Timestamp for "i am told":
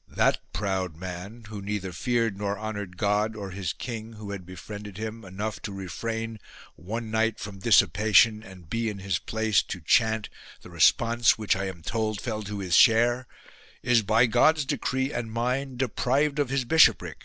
11.56-12.20